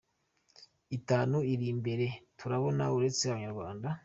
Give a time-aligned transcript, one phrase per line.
[0.97, 2.05] itanu iri imbere
[2.39, 3.89] turabona uretse Abanyarwanda.